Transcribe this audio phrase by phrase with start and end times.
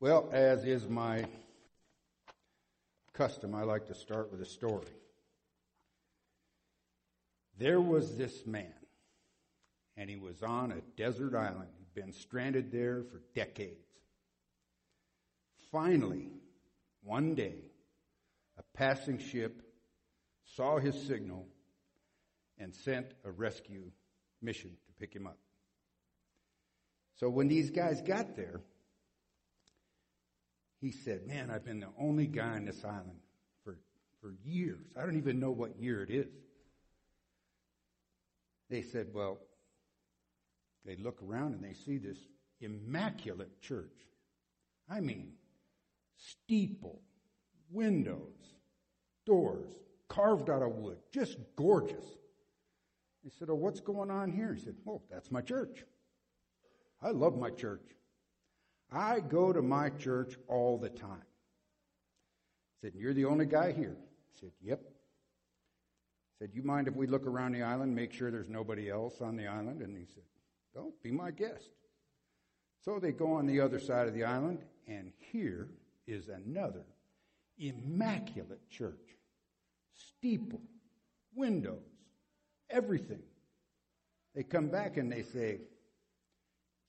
[0.00, 1.26] Well, as is my
[3.12, 4.86] custom, I like to start with a story.
[7.58, 8.72] There was this man,
[9.98, 11.68] and he was on a desert island.
[11.76, 13.84] He'd been stranded there for decades.
[15.70, 16.30] Finally,
[17.02, 17.64] one day,
[18.56, 19.60] a passing ship
[20.46, 21.46] saw his signal
[22.58, 23.90] and sent a rescue
[24.40, 25.36] mission to pick him up.
[27.16, 28.62] So when these guys got there,
[30.80, 33.20] he said, Man, I've been the only guy on this island
[33.62, 33.78] for,
[34.20, 34.86] for years.
[34.96, 36.32] I don't even know what year it is.
[38.70, 39.38] They said, Well,
[40.86, 42.18] they look around and they see this
[42.60, 43.92] immaculate church.
[44.88, 45.32] I mean,
[46.16, 47.02] steeple,
[47.70, 48.54] windows,
[49.26, 49.68] doors,
[50.08, 52.04] carved out of wood, just gorgeous.
[53.22, 54.54] They said, Oh, what's going on here?
[54.54, 55.84] He said, Well, that's my church.
[57.02, 57.82] I love my church.
[58.92, 61.22] I go to my church all the time.
[61.22, 63.96] I said, You're the only guy here?
[63.98, 64.80] I said, Yep.
[64.82, 69.20] I said, You mind if we look around the island, make sure there's nobody else
[69.20, 69.82] on the island?
[69.82, 70.24] And he said,
[70.74, 71.70] Don't be my guest.
[72.84, 75.68] So they go on the other side of the island, and here
[76.06, 76.84] is another
[77.58, 79.18] immaculate church.
[79.92, 80.62] Steeple,
[81.34, 81.84] windows,
[82.70, 83.22] everything.
[84.34, 85.60] They come back and they say,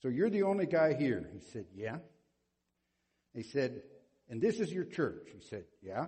[0.02, 1.30] So you're the only guy here?
[1.34, 1.98] He said, Yeah.
[3.36, 3.82] They said,
[4.30, 5.30] And this is your church?
[5.34, 6.08] He said, Yeah.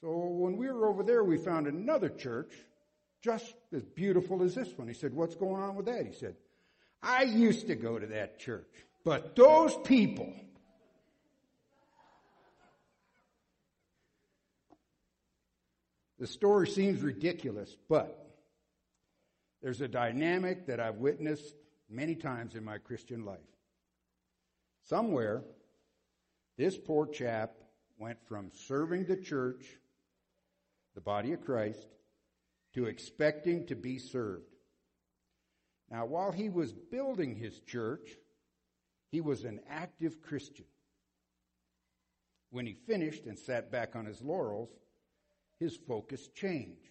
[0.00, 2.52] So when we were over there, we found another church
[3.22, 4.88] just as beautiful as this one.
[4.88, 6.06] He said, What's going on with that?
[6.06, 6.36] He said,
[7.02, 8.68] I used to go to that church,
[9.04, 10.34] but those people,
[16.18, 18.36] the story seems ridiculous, but
[19.62, 21.54] there's a dynamic that I've witnessed
[21.90, 23.38] many times in my Christian life.
[24.84, 25.42] Somewhere,
[26.56, 27.56] this poor chap
[27.98, 29.64] went from serving the church,
[30.94, 31.86] the body of Christ,
[32.74, 34.54] to expecting to be served.
[35.90, 38.16] Now, while he was building his church,
[39.10, 40.66] he was an active Christian.
[42.50, 44.70] When he finished and sat back on his laurels,
[45.58, 46.90] his focus changed.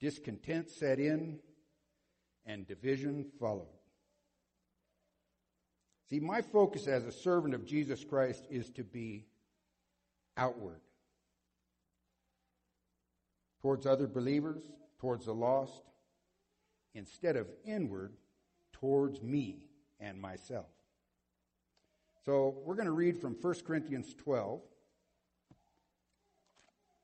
[0.00, 1.40] Discontent set in
[2.48, 3.68] and division followed.
[6.10, 9.26] See, my focus as a servant of Jesus Christ is to be
[10.36, 10.80] outward
[13.60, 14.62] towards other believers,
[14.98, 15.82] towards the lost,
[16.94, 18.14] instead of inward
[18.72, 19.58] towards me
[20.00, 20.66] and myself.
[22.24, 24.60] So we're going to read from 1 Corinthians 12.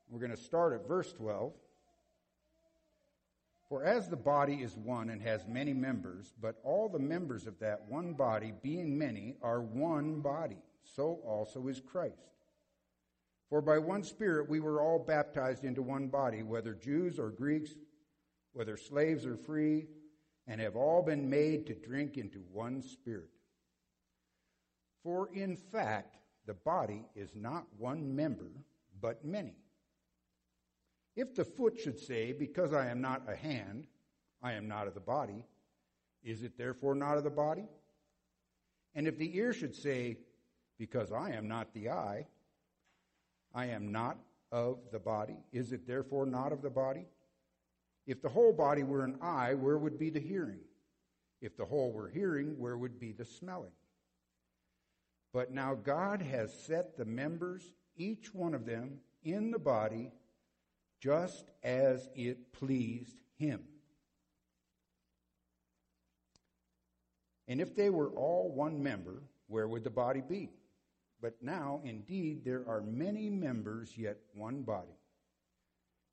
[0.09, 1.53] We're going to start at verse 12.
[3.67, 7.59] For as the body is one and has many members, but all the members of
[7.59, 12.35] that one body, being many, are one body, so also is Christ.
[13.49, 17.71] For by one Spirit we were all baptized into one body, whether Jews or Greeks,
[18.53, 19.87] whether slaves or free,
[20.47, 23.29] and have all been made to drink into one Spirit.
[25.03, 28.51] For in fact, the body is not one member,
[29.01, 29.55] but many.
[31.15, 33.87] If the foot should say, Because I am not a hand,
[34.41, 35.45] I am not of the body,
[36.23, 37.67] is it therefore not of the body?
[38.93, 40.17] And if the ear should say,
[40.77, 42.27] Because I am not the eye,
[43.53, 44.17] I am not
[44.51, 47.07] of the body, is it therefore not of the body?
[48.05, 50.59] If the whole body were an eye, where would be the hearing?
[51.41, 53.71] If the whole were hearing, where would be the smelling?
[55.33, 60.11] But now God has set the members, each one of them, in the body
[61.05, 63.61] just as it pleased him.
[67.47, 70.49] And if they were all one member, where would the body be?
[71.21, 74.97] But now, indeed, there are many members, yet one body.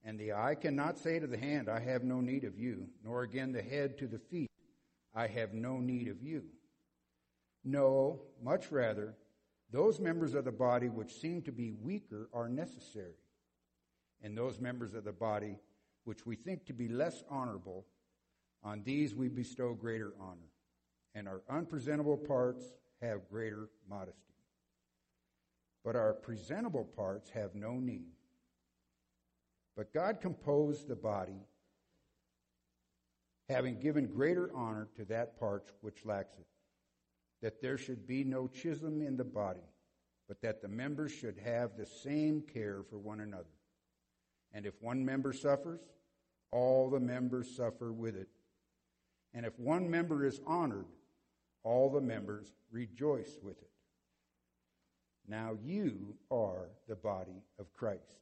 [0.05, 3.23] And the eye cannot say to the hand, I have no need of you, nor
[3.23, 4.51] again the head to the feet,
[5.15, 6.45] I have no need of you.
[7.65, 9.15] No, much rather,
[9.71, 13.15] those members of the body which seem to be weaker are necessary
[14.23, 15.59] and those members of the body
[16.05, 17.85] which we think to be less honorable,
[18.65, 20.51] on these we bestow greater honor,
[21.15, 24.19] and our unpresentable parts have greater modesty.
[25.85, 28.13] But our presentable parts have no need.
[29.77, 31.41] But God composed the body,
[33.49, 36.47] having given greater honor to that part which lacks it,
[37.43, 39.69] that there should be no schism in the body,
[40.29, 43.45] but that the members should have the same care for one another.
[44.53, 45.81] And if one member suffers,
[46.51, 48.29] all the members suffer with it.
[49.35, 50.87] And if one member is honored,
[51.65, 53.71] all the members rejoice with it.
[55.27, 58.19] Now you are the body of Christ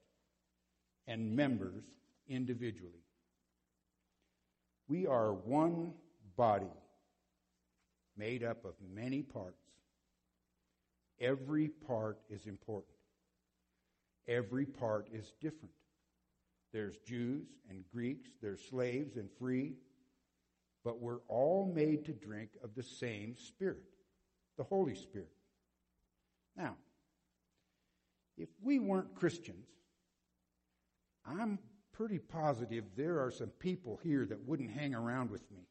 [1.06, 1.85] and members
[2.29, 3.03] individually.
[4.87, 5.94] We are one
[6.37, 6.67] body
[8.17, 9.56] made up of many parts.
[11.21, 12.94] Every part is important.
[14.29, 15.75] Every part is different.
[16.72, 19.75] There's Jews and Greeks, there's slaves and free,
[20.84, 23.82] but we're all made to drink of the same Spirit,
[24.56, 25.32] the Holy Spirit.
[26.56, 26.76] Now,
[28.37, 29.67] if we weren't Christians,
[31.26, 31.58] I'm
[31.93, 35.66] pretty positive there are some people here that wouldn't hang around with me.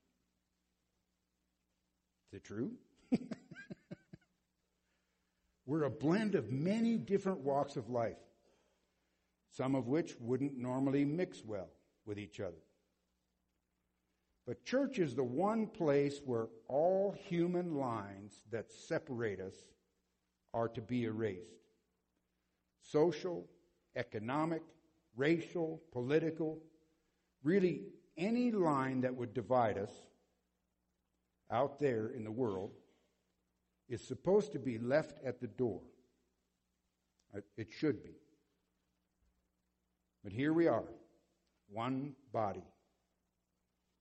[2.32, 2.74] Is it true?
[5.66, 8.18] We're a blend of many different walks of life,
[9.50, 11.70] some of which wouldn't normally mix well
[12.06, 12.62] with each other.
[14.46, 19.56] But church is the one place where all human lines that separate us
[20.54, 21.68] are to be erased.
[22.82, 23.46] Social,
[23.96, 24.64] economic,
[25.16, 26.60] racial, political,
[27.44, 27.84] really
[28.18, 29.92] any line that would divide us
[31.52, 32.72] out there in the world
[33.88, 35.82] is supposed to be left at the door.
[37.36, 38.12] Uh, it should be.
[40.24, 40.84] But here we are,
[41.70, 42.64] one body.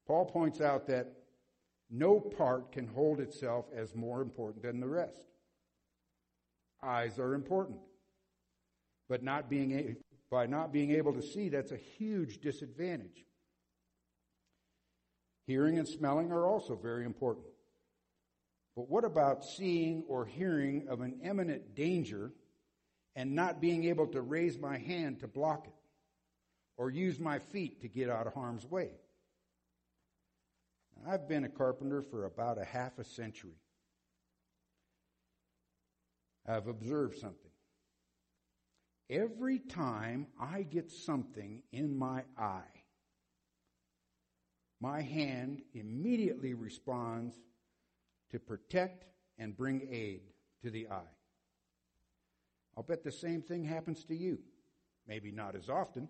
[0.06, 1.12] Paul points out that
[1.90, 5.26] no part can hold itself as more important than the rest.
[6.82, 7.78] Eyes are important.
[9.08, 9.96] But not being a,
[10.30, 13.24] by not being able to see, that's a huge disadvantage.
[15.46, 17.46] Hearing and smelling are also very important.
[18.76, 22.32] But what about seeing or hearing of an imminent danger
[23.16, 25.77] and not being able to raise my hand to block it
[26.78, 28.92] or use my feet to get out of harm's way?
[30.96, 33.60] Now, I've been a carpenter for about a half a century.
[36.46, 37.50] I've observed something.
[39.10, 42.62] Every time I get something in my eye,
[44.80, 47.34] my hand immediately responds
[48.30, 49.06] to protect
[49.38, 50.20] and bring aid
[50.62, 51.14] to the eye.
[52.76, 54.38] I'll bet the same thing happens to you.
[55.06, 56.08] Maybe not as often.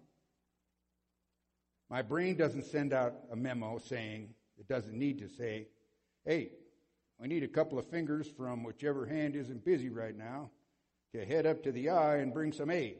[1.90, 5.68] My brain doesn't send out a memo saying, it doesn't need to say,
[6.24, 6.50] hey,
[7.18, 10.50] we need a couple of fingers from whichever hand isn't busy right now
[11.14, 12.98] to head up to the eye and bring some aid.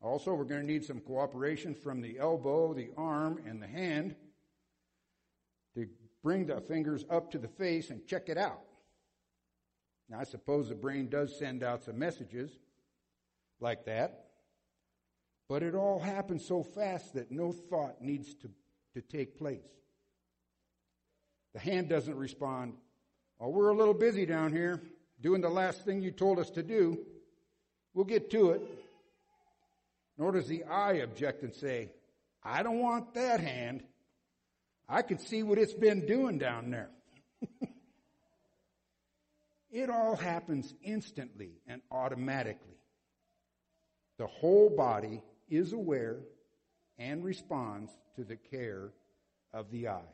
[0.00, 4.14] Also, we're going to need some cooperation from the elbow, the arm, and the hand
[5.74, 5.88] to
[6.22, 8.60] bring the fingers up to the face and check it out.
[10.08, 12.52] Now, I suppose the brain does send out some messages
[13.58, 14.25] like that,
[15.48, 18.50] but it all happens so fast that no thought needs to,
[18.94, 19.60] to take place.
[21.54, 22.74] The hand doesn't respond,
[23.38, 24.80] Oh, we're a little busy down here
[25.20, 26.98] doing the last thing you told us to do.
[27.94, 28.62] We'll get to it.
[30.18, 31.90] Nor does the eye object and say,
[32.42, 33.82] I don't want that hand.
[34.88, 36.88] I can see what it's been doing down there.
[39.70, 42.78] it all happens instantly and automatically.
[44.18, 46.20] The whole body is aware
[46.98, 48.90] and responds to the care
[49.52, 50.12] of the eye.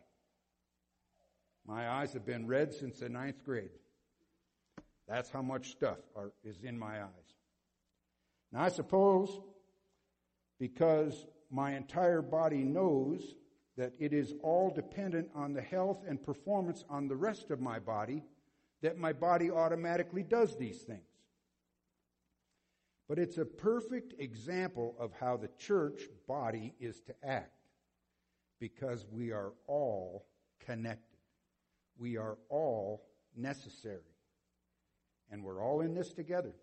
[1.66, 3.70] My eyes have been red since the ninth grade.
[5.08, 7.36] That's how much stuff are, is in my eyes.
[8.52, 9.40] Now I suppose
[10.58, 13.34] because my entire body knows
[13.76, 17.78] that it is all dependent on the health and performance on the rest of my
[17.78, 18.22] body,
[18.82, 21.11] that my body automatically does these things.
[23.12, 27.68] But it's a perfect example of how the church body is to act
[28.58, 30.24] because we are all
[30.64, 31.18] connected.
[31.98, 33.04] We are all
[33.36, 34.16] necessary.
[35.30, 36.54] And we're all in this together.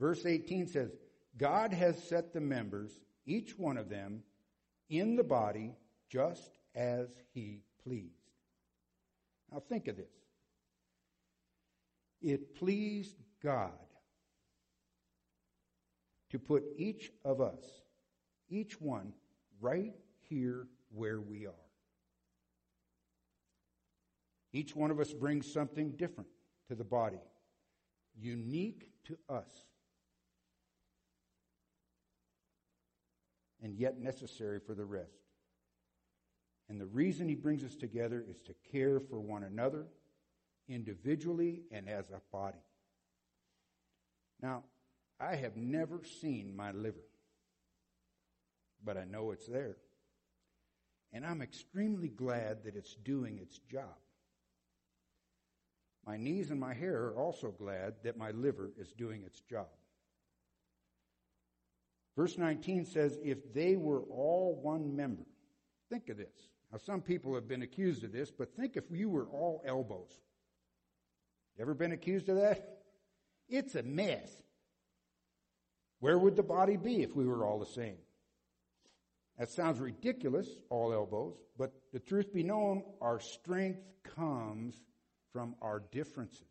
[0.00, 0.90] Verse 18 says,
[1.38, 2.90] God has set the members,
[3.24, 4.24] each one of them,
[4.90, 5.76] in the body
[6.10, 8.32] just as he pleased.
[9.52, 10.10] Now think of this.
[12.20, 13.70] It pleased God
[16.34, 17.62] to put each of us,
[18.48, 19.12] each one,
[19.60, 19.94] right
[20.28, 21.52] here where we are.
[24.52, 26.28] Each one of us brings something different
[26.66, 27.20] to the body,
[28.20, 29.48] unique to us.
[33.62, 35.22] and yet necessary for the rest.
[36.68, 39.86] And the reason he brings us together is to care for one another
[40.68, 42.58] individually and as a body.
[44.42, 44.64] Now,
[45.24, 47.06] I have never seen my liver,
[48.84, 49.76] but I know it's there.
[51.12, 53.96] And I'm extremely glad that it's doing its job.
[56.06, 59.68] My knees and my hair are also glad that my liver is doing its job.
[62.16, 65.24] Verse 19 says, If they were all one member,
[65.90, 66.48] think of this.
[66.70, 70.10] Now, some people have been accused of this, but think if you were all elbows.
[71.58, 72.80] Ever been accused of that?
[73.48, 74.30] It's a mess.
[76.04, 77.96] Where would the body be if we were all the same?
[79.38, 83.80] That sounds ridiculous, all elbows, but the truth be known, our strength
[84.14, 84.82] comes
[85.32, 86.44] from our differences,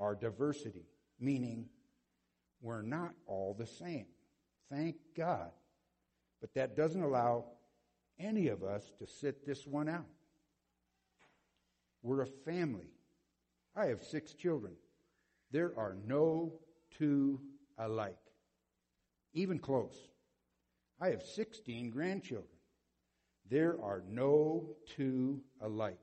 [0.00, 0.88] our diversity,
[1.20, 1.66] meaning
[2.60, 4.06] we're not all the same.
[4.68, 5.52] Thank God.
[6.40, 7.44] But that doesn't allow
[8.18, 10.10] any of us to sit this one out.
[12.02, 12.90] We're a family.
[13.76, 14.72] I have six children.
[15.52, 16.54] There are no
[16.98, 17.38] two
[17.78, 18.18] alike,
[19.32, 19.96] even close.
[21.00, 22.48] I have 16 grandchildren.
[23.48, 25.98] There are no two alike.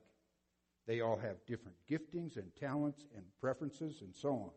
[0.86, 4.50] They all have different giftings and talents and preferences and so on.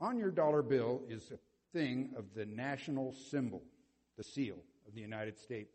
[0.00, 1.38] On your dollar bill is a
[1.72, 3.62] thing of the national symbol,
[4.16, 5.74] the seal of the United States.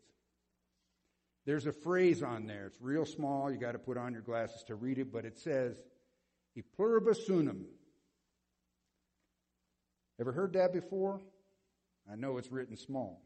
[1.46, 2.66] There's a phrase on there.
[2.66, 3.50] It's real small.
[3.50, 5.82] You got to put on your glasses to read it, but it says,
[6.54, 7.66] "E pluribus unum."
[10.20, 11.22] Ever heard that before?
[12.10, 13.22] I know it's written small,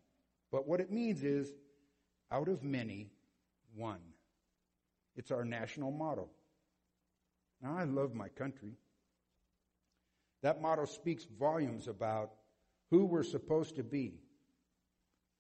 [0.53, 1.53] but what it means is,
[2.31, 3.11] out of many,
[3.75, 4.01] one.
[5.17, 6.29] It's our national motto.
[7.61, 8.75] Now, I love my country.
[10.43, 12.31] That motto speaks volumes about
[12.91, 14.21] who we're supposed to be.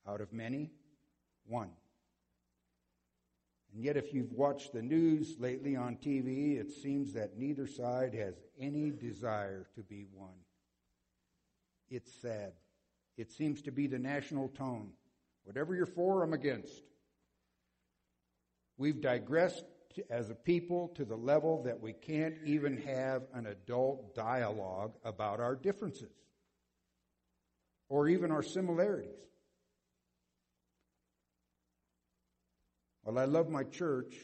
[0.09, 0.71] Out of many,
[1.47, 1.71] one.
[3.73, 8.15] And yet, if you've watched the news lately on TV, it seems that neither side
[8.15, 10.35] has any desire to be one.
[11.95, 12.55] It's sad.
[13.17, 14.91] It seems to be the national tone.
[15.45, 16.83] Whatever you're for, I'm against.
[18.77, 19.65] We've digressed
[20.11, 25.39] as a people to the level that we can't even have an adult dialogue about
[25.39, 26.11] our differences
[27.89, 29.29] or even our similarities.
[33.05, 34.17] Well, I love my church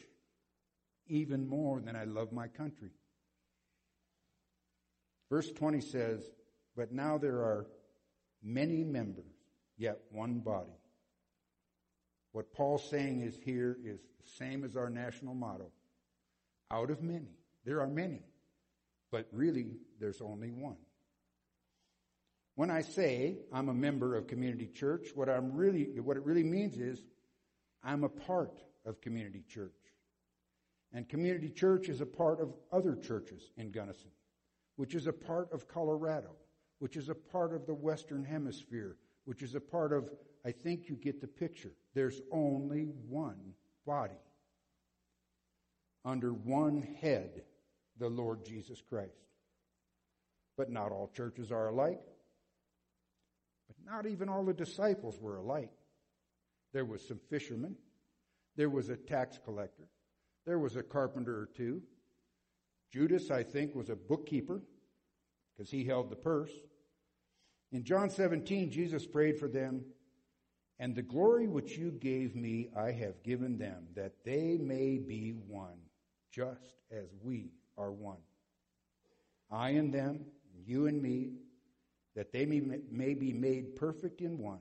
[1.07, 2.91] even more than I love my country.
[5.29, 6.21] Verse 20 says,
[6.75, 7.67] But now there are
[8.41, 9.33] many members,
[9.77, 10.77] yet one body.
[12.31, 15.71] What Paul's saying is here is the same as our national motto.
[16.71, 17.35] Out of many.
[17.65, 18.21] There are many.
[19.11, 20.77] But really, there's only one.
[22.55, 26.43] When I say I'm a member of community church, what I'm really, what it really
[26.43, 27.01] means is
[27.83, 29.71] I'm a part of community church.
[30.93, 34.11] And community church is a part of other churches in Gunnison,
[34.75, 36.31] which is a part of Colorado,
[36.81, 38.95] which is a part of the Western Hemisphere,
[39.25, 40.09] which is a part of,
[40.43, 41.73] I think you get the picture.
[41.93, 43.53] There's only one
[43.85, 44.17] body
[46.03, 47.43] under one head,
[47.99, 49.27] the Lord Jesus Christ.
[50.57, 52.01] But not all churches are alike.
[53.67, 55.69] But not even all the disciples were alike.
[56.73, 57.75] There was some fishermen.
[58.55, 59.87] There was a tax collector.
[60.47, 61.83] There was a carpenter or two.
[62.91, 64.63] Judas, I think, was a bookkeeper
[65.55, 66.49] because he held the purse.
[67.71, 69.85] In John 17, Jesus prayed for them,
[70.79, 75.31] and the glory which you gave me, I have given them, that they may be
[75.47, 75.77] one,
[76.31, 78.17] just as we are one.
[79.49, 80.25] I and them,
[80.65, 81.33] you and me,
[82.15, 84.59] that they may, be made perfect in one,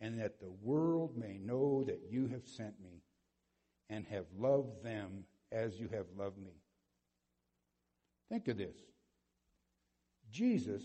[0.00, 3.02] and that the world may know that you have sent me
[3.88, 6.52] and have loved them as you have loved me.
[8.28, 8.76] Think of this.
[10.30, 10.82] Jesus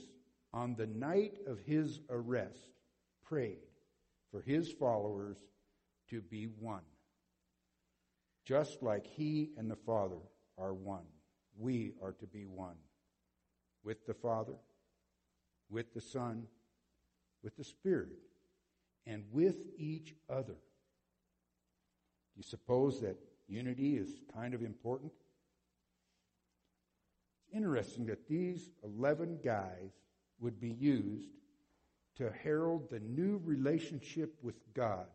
[0.53, 2.69] on the night of his arrest,
[3.23, 3.57] prayed
[4.31, 5.37] for his followers
[6.09, 6.83] to be one.
[8.45, 10.19] Just like he and the Father
[10.57, 11.05] are one,
[11.57, 12.75] we are to be one
[13.83, 14.55] with the Father,
[15.69, 16.43] with the Son,
[17.43, 18.09] with the Spirit,
[19.05, 20.53] and with each other.
[20.53, 23.17] Do you suppose that
[23.47, 25.11] unity is kind of important?
[27.47, 29.91] It's interesting that these 11 guys
[30.39, 31.29] would be used
[32.15, 35.07] to herald the new relationship with God,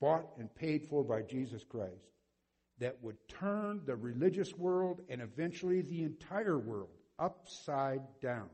[0.00, 2.10] bought and paid for by Jesus Christ,
[2.78, 8.48] that would turn the religious world and eventually the entire world upside down.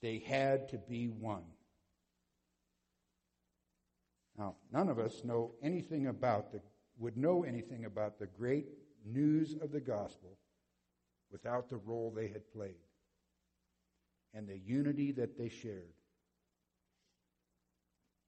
[0.00, 1.42] They had to be one.
[4.36, 6.60] Now, none of us know anything about the,
[6.98, 8.66] would know anything about the great
[9.04, 10.38] news of the gospel
[11.32, 12.76] without the role they had played
[14.38, 15.92] and the unity that they shared.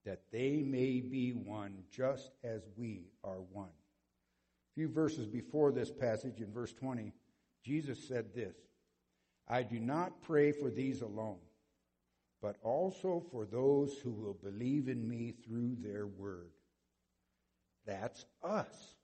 [0.04, 3.68] That they may be one just as we are one.
[3.68, 7.12] A few verses before this passage, in verse 20,
[7.64, 8.56] Jesus said this
[9.46, 11.38] I do not pray for these alone,
[12.42, 16.50] but also for those who will believe in me through their word.
[17.86, 18.96] That's us.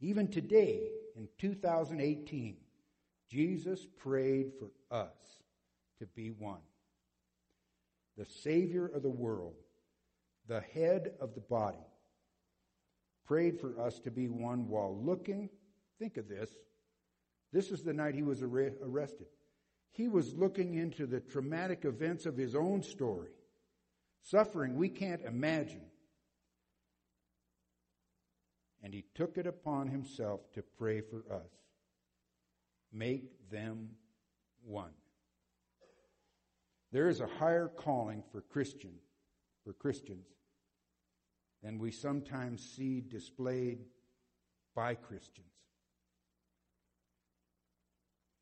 [0.00, 0.82] Even today,
[1.16, 2.58] in 2018,
[3.28, 5.39] Jesus prayed for us
[6.00, 6.60] to be one.
[8.16, 9.54] The Savior of the world,
[10.48, 11.86] the head of the body,
[13.24, 15.48] prayed for us to be one while looking.
[15.98, 16.50] Think of this.
[17.52, 19.26] This is the night he was arrested.
[19.92, 23.30] He was looking into the traumatic events of his own story,
[24.22, 25.84] suffering we can't imagine.
[28.82, 31.50] And he took it upon himself to pray for us.
[32.92, 33.90] Make them
[34.64, 34.92] one.
[36.92, 38.94] There is a higher calling for Christian,
[39.64, 40.26] for Christians,
[41.62, 43.84] than we sometimes see displayed
[44.74, 45.46] by Christians.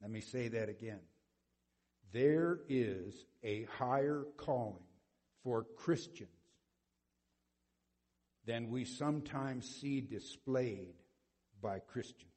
[0.00, 1.00] Let me say that again.
[2.12, 4.85] There is a higher calling
[5.43, 6.31] for Christians
[8.47, 10.95] than we sometimes see displayed
[11.61, 12.33] by Christians.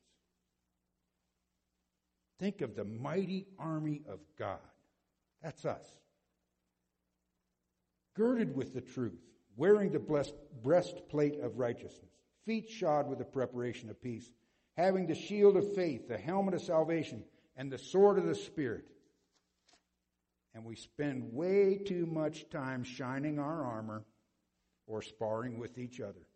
[2.39, 4.59] Think of the mighty army of God.
[5.41, 5.85] That's us.
[8.15, 9.19] Girded with the truth,
[9.55, 12.11] wearing the blessed breastplate of righteousness,
[12.45, 14.31] feet shod with the preparation of peace,
[14.77, 17.23] having the shield of faith, the helmet of salvation,
[17.55, 18.85] and the sword of the Spirit.
[20.53, 24.03] And we spend way too much time shining our armor
[24.87, 26.27] or sparring with each other.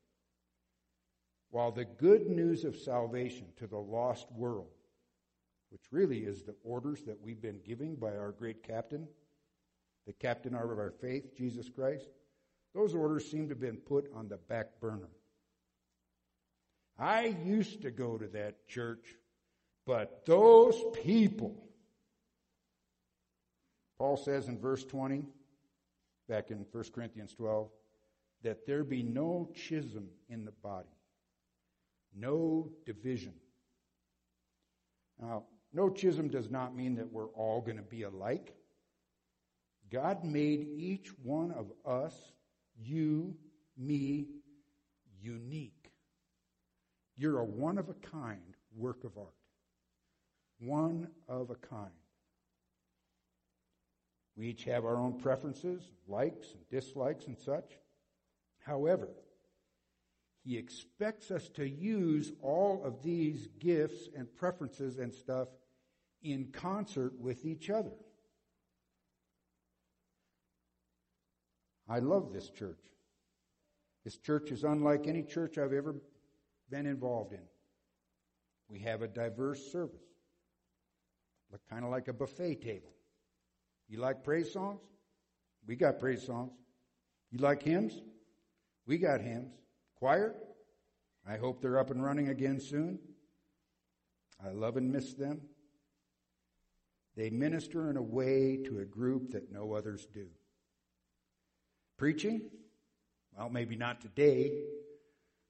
[1.49, 4.74] While the good news of salvation to the lost world,
[5.69, 9.07] which really is the orders that we've been giving by our great captain,
[10.05, 12.07] the captain of our faith, Jesus Christ,
[12.73, 15.09] those orders seem to have been put on the back burner.
[16.97, 19.15] I used to go to that church,
[19.85, 21.55] but those people,
[23.97, 25.25] Paul says in verse 20,
[26.27, 27.69] back in 1 Corinthians 12,
[28.43, 30.87] that there be no schism in the body,
[32.15, 33.33] no division.
[35.19, 35.43] Now,
[35.75, 38.55] no schism does not mean that we're all going to be alike.
[39.91, 42.15] God made each one of us,
[42.81, 43.35] you,
[43.77, 44.27] me,
[45.21, 45.91] unique.
[47.17, 49.35] You're a one of a kind work of art.
[50.59, 51.91] One of a kind.
[54.37, 57.73] We each have our own preferences, likes and dislikes and such.
[58.59, 59.09] However,
[60.45, 65.49] he expects us to use all of these gifts and preferences and stuff
[66.25, 67.93] in concert with each other.
[71.87, 72.79] I love this church.
[74.03, 75.95] This church is unlike any church I've ever
[76.69, 77.43] been involved in.
[78.67, 80.01] We have a diverse service,
[81.69, 82.91] kind of like a buffet table.
[83.87, 84.81] You like praise songs?
[85.67, 86.51] We got praise songs.
[87.31, 88.01] You like hymns?
[88.87, 89.53] We got hymns.
[89.99, 90.35] Choir?
[91.27, 92.99] I hope they're up and running again soon.
[94.43, 95.41] I love and miss them.
[97.15, 100.27] They minister in a way to a group that no others do.
[101.97, 102.41] Preaching?
[103.37, 104.51] Well, maybe not today,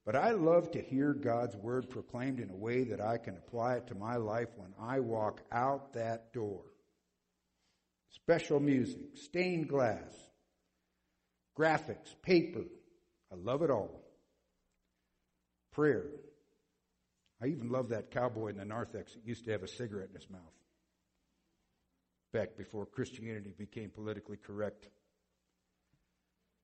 [0.05, 3.75] but I love to hear God's word proclaimed in a way that I can apply
[3.75, 6.61] it to my life when I walk out that door.
[8.11, 10.13] Special music, stained glass,
[11.57, 12.63] graphics, paper.
[13.31, 14.03] I love it all.
[15.71, 16.05] Prayer.
[17.41, 20.15] I even love that cowboy in the narthex that used to have a cigarette in
[20.15, 20.41] his mouth
[22.35, 24.89] back before Christianity became politically correct.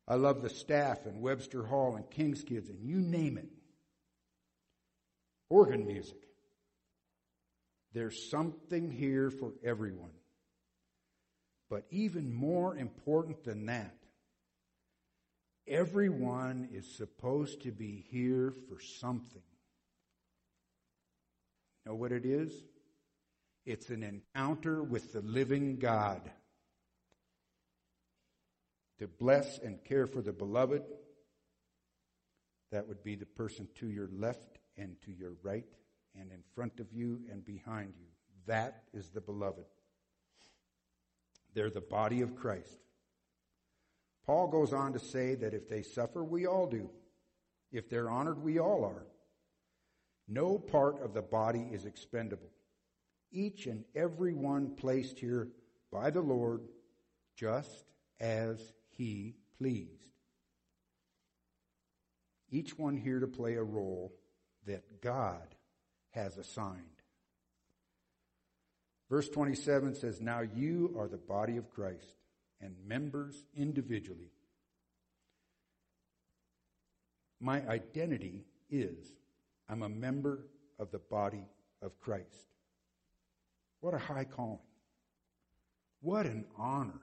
[0.06, 3.48] I love the staff in Webster Hall and King's Kids and you name it.
[5.50, 6.28] Organ music.
[7.94, 10.12] There's something here for everyone.
[11.70, 13.96] But even more important than that,
[15.66, 19.42] everyone is supposed to be here for something.
[21.86, 22.52] Know what it is?
[23.66, 26.22] It's an encounter with the living God.
[29.00, 30.84] To bless and care for the beloved,
[32.72, 35.66] that would be the person to your left and to your right
[36.20, 38.08] and in front of you and behind you.
[38.48, 39.66] That is the beloved.
[41.54, 42.80] They're the body of Christ.
[44.26, 46.90] Paul goes on to say that if they suffer, we all do.
[47.72, 49.06] If they're honored, we all are.
[50.28, 52.50] No part of the body is expendable.
[53.32, 55.50] Each and every one placed here
[55.92, 56.62] by the Lord
[57.36, 57.86] just
[58.20, 60.08] as he pleased.
[62.50, 64.14] Each one here to play a role
[64.66, 65.56] that God
[66.12, 66.84] has assigned.
[69.10, 72.16] Verse 27 says, Now you are the body of Christ
[72.60, 74.32] and members individually.
[77.40, 79.14] My identity is
[79.68, 81.46] I'm a member of the body
[81.82, 82.51] of Christ.
[83.82, 84.60] What a high calling.
[86.02, 87.02] What an honor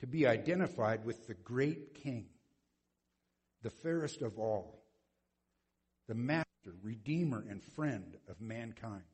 [0.00, 2.26] to be identified with the great king,
[3.62, 4.82] the fairest of all,
[6.08, 6.44] the master,
[6.82, 9.04] redeemer, and friend of mankind,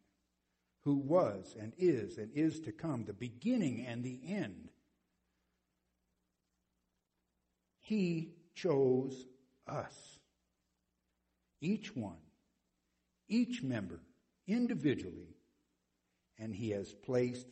[0.83, 4.71] who was and is and is to come, the beginning and the end.
[7.79, 9.27] He chose
[9.67, 10.19] us.
[11.61, 12.19] Each one,
[13.29, 14.01] each member,
[14.49, 15.37] individually,
[16.41, 17.47] and He has placed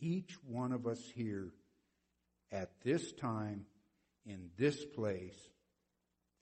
[0.00, 1.52] each one of us here
[2.50, 3.66] at this time,
[4.24, 5.36] in this place,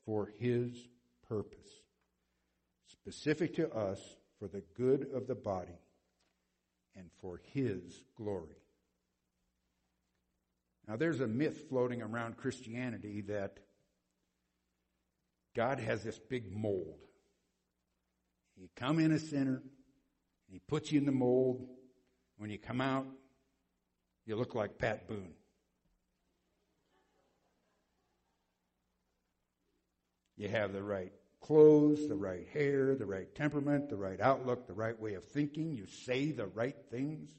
[0.04, 0.72] for His
[1.28, 1.68] purpose,
[2.86, 3.98] specific to us
[4.38, 5.78] for the good of the body
[6.94, 8.56] and for His glory.
[10.86, 13.58] Now, there's a myth floating around Christianity that
[15.54, 16.98] God has this big mold.
[18.56, 19.62] You come in a sinner,
[20.50, 21.66] He puts you in the mold.
[22.38, 23.06] When you come out,
[24.24, 25.34] you look like Pat Boone.
[30.36, 34.72] You have the right clothes, the right hair, the right temperament, the right outlook, the
[34.72, 35.72] right way of thinking.
[35.72, 37.30] You say the right things.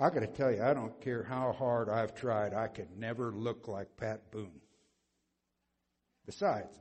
[0.00, 3.30] I got to tell you, I don't care how hard I've tried, I could never
[3.30, 4.60] look like Pat Boone.
[6.26, 6.76] Besides,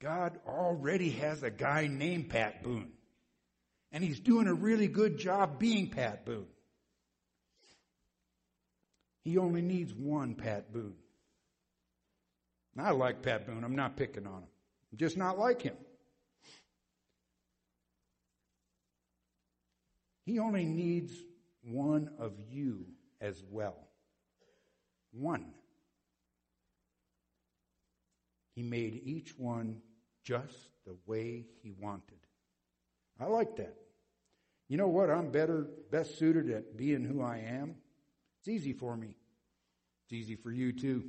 [0.00, 2.90] God already has a guy named Pat Boone.
[3.92, 6.46] And he's doing a really good job being Pat Boone.
[9.24, 10.94] He only needs one Pat Boone.
[12.78, 13.62] I like Pat Boone.
[13.62, 14.48] I'm not picking on him.
[14.90, 15.76] I'm just not like him.
[20.24, 21.12] He only needs
[21.62, 22.86] one of you
[23.20, 23.76] as well.
[25.12, 25.52] One.
[28.54, 29.82] He made each one
[30.24, 30.54] just
[30.86, 32.18] the way he wanted.
[33.18, 33.74] I like that.
[34.68, 35.10] You know what?
[35.10, 37.74] I'm better, best suited at being who I am.
[38.38, 39.16] It's easy for me.
[40.04, 41.04] It's easy for you too.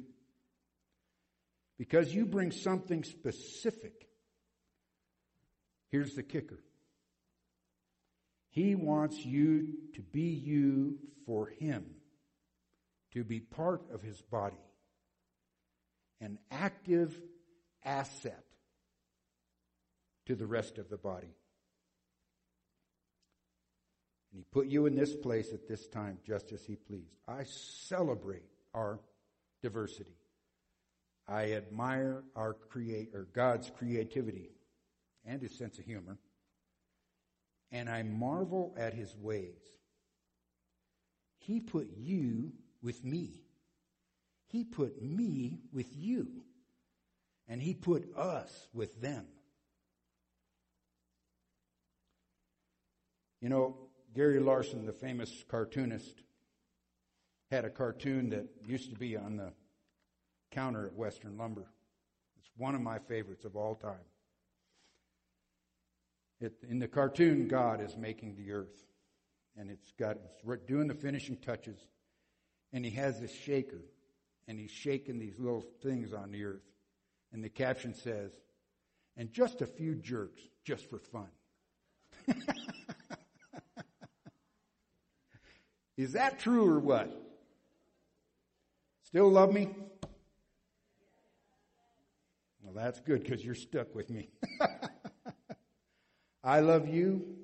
[1.78, 4.08] Because you bring something specific.
[5.90, 6.64] Here's the kicker.
[8.50, 11.86] He wants you to be you for Him,
[13.14, 14.62] to be part of His body,
[16.20, 17.16] an active
[17.86, 18.44] asset
[20.32, 21.36] to the rest of the body.
[24.32, 27.18] And He put you in this place at this time just as He pleased.
[27.28, 29.02] I celebrate our
[29.62, 30.16] diversity.
[31.28, 34.52] I admire our create or God's creativity
[35.26, 36.18] and his sense of humor.
[37.74, 39.60] And I marvel at his ways.
[41.40, 43.42] He put you with me.
[44.48, 46.44] He put me with you.
[47.50, 49.26] And he put us with them.
[53.42, 53.76] You know,
[54.14, 56.22] Gary Larson, the famous cartoonist,
[57.50, 59.52] had a cartoon that used to be on the
[60.52, 61.66] counter at Western Lumber.
[62.38, 64.06] It's one of my favorites of all time.
[66.40, 68.86] It, in the cartoon, God is making the earth,
[69.58, 71.80] and it's got it's doing the finishing touches,
[72.74, 73.82] and He has this shaker,
[74.48, 76.68] and He's shaking these little things on the earth,
[77.34, 78.32] and the caption says,
[79.18, 81.30] "And just a few jerks, just for fun."
[86.02, 87.16] is that true or what?
[89.04, 89.70] Still love me?
[92.62, 94.30] Well, that's good because you're stuck with me.
[96.44, 97.36] I love you.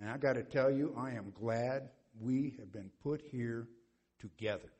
[0.00, 1.88] And I got to tell you, I am glad
[2.20, 3.66] we have been put here
[4.20, 4.70] together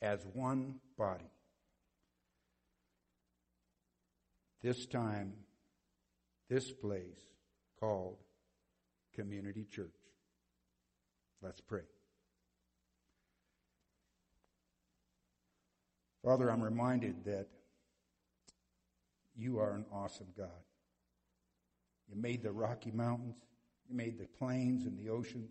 [0.00, 1.30] as one body.
[4.62, 5.32] This time,
[6.48, 7.20] this place
[7.80, 8.18] called
[9.14, 10.01] Community Church.
[11.42, 11.82] Let's pray.
[16.24, 17.48] Father, I'm reminded that
[19.34, 20.48] you are an awesome God.
[22.08, 23.34] You made the Rocky Mountains,
[23.88, 25.50] you made the plains and the oceans,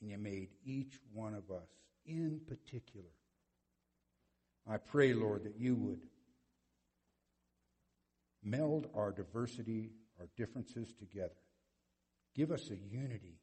[0.00, 1.68] and you made each one of us
[2.06, 3.10] in particular.
[4.66, 6.00] I pray, Lord, that you would
[8.42, 11.34] meld our diversity, our differences together.
[12.34, 13.40] Give us a unity.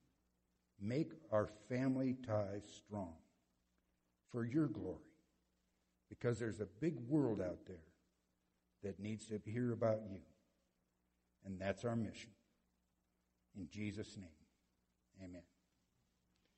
[0.81, 3.13] Make our family ties strong
[4.31, 4.97] for your glory.
[6.09, 7.85] Because there's a big world out there
[8.83, 10.19] that needs to hear about you.
[11.45, 12.31] And that's our mission.
[13.55, 15.41] In Jesus' name, amen.